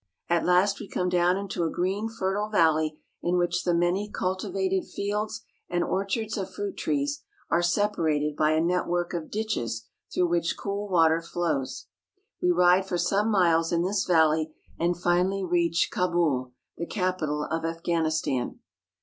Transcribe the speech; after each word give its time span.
At 0.29 0.43
last 0.47 0.79
we 0.79 0.87
come 0.87 1.09
down 1.09 1.37
into 1.37 1.63
a 1.63 1.69
green 1.69 2.09
fertile 2.09 2.49
valley 2.49 2.97
in 3.21 3.37
which 3.37 3.63
the 3.63 3.73
many 3.75 4.09
cultivated 4.09 4.87
fields 4.87 5.43
and 5.69 5.83
orchards 5.83 6.37
of 6.39 6.51
fruit 6.51 6.75
trees 6.75 7.21
are 7.51 7.61
separated 7.61 8.35
by 8.35 8.53
a 8.53 8.61
network 8.61 9.13
of 9.13 9.29
ditches 9.29 9.85
through 10.11 10.29
which 10.29 10.57
cool 10.57 10.89
water 10.89 11.21
flows. 11.21 11.85
We 12.41 12.49
ride 12.49 12.87
for 12.87 12.97
some 12.97 13.29
miles 13.29 13.71
in 13.71 13.83
this 13.83 14.05
valley 14.05 14.51
and 14.79 14.97
finally 14.97 15.45
reach 15.45 15.89
Kabul 15.91 16.09
(ka'bool), 16.45 16.53
the 16.77 16.87
capital 16.87 17.43
of 17.43 17.63
Afghanistan. 17.63 18.57